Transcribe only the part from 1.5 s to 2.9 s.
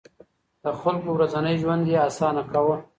ژوند يې اسانه کاوه.